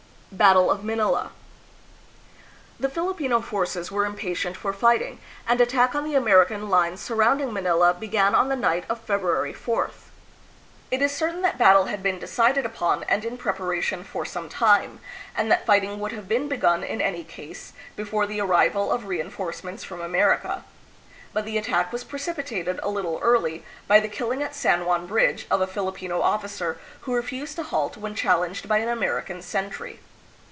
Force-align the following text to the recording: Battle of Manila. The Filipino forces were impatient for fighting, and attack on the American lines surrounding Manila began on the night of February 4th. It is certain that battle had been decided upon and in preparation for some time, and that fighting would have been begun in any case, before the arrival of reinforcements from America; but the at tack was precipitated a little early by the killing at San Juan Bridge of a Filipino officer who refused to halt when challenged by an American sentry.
Battle 0.33 0.71
of 0.71 0.81
Manila. 0.81 1.31
The 2.79 2.87
Filipino 2.87 3.41
forces 3.41 3.91
were 3.91 4.05
impatient 4.05 4.55
for 4.55 4.71
fighting, 4.71 5.19
and 5.45 5.59
attack 5.59 5.93
on 5.93 6.05
the 6.05 6.15
American 6.15 6.69
lines 6.69 7.01
surrounding 7.01 7.51
Manila 7.51 7.93
began 7.93 8.33
on 8.33 8.47
the 8.47 8.55
night 8.55 8.85
of 8.87 9.01
February 9.01 9.53
4th. 9.53 10.07
It 10.89 11.01
is 11.01 11.11
certain 11.11 11.41
that 11.41 11.57
battle 11.57 11.87
had 11.87 12.01
been 12.01 12.17
decided 12.17 12.65
upon 12.65 13.03
and 13.09 13.25
in 13.25 13.37
preparation 13.37 14.05
for 14.05 14.23
some 14.23 14.47
time, 14.47 15.01
and 15.35 15.51
that 15.51 15.65
fighting 15.65 15.99
would 15.99 16.13
have 16.13 16.29
been 16.29 16.47
begun 16.47 16.81
in 16.81 17.01
any 17.01 17.25
case, 17.25 17.73
before 17.97 18.25
the 18.25 18.39
arrival 18.39 18.89
of 18.89 19.07
reinforcements 19.07 19.83
from 19.83 19.99
America; 19.99 20.63
but 21.33 21.43
the 21.43 21.57
at 21.57 21.65
tack 21.65 21.91
was 21.91 22.05
precipitated 22.05 22.79
a 22.81 22.89
little 22.89 23.19
early 23.21 23.65
by 23.85 23.99
the 23.99 24.07
killing 24.07 24.41
at 24.41 24.55
San 24.55 24.85
Juan 24.85 25.07
Bridge 25.07 25.45
of 25.51 25.59
a 25.59 25.67
Filipino 25.67 26.21
officer 26.21 26.79
who 27.01 27.13
refused 27.13 27.57
to 27.57 27.63
halt 27.63 27.97
when 27.97 28.15
challenged 28.15 28.69
by 28.69 28.77
an 28.77 28.87
American 28.87 29.41
sentry. 29.41 29.99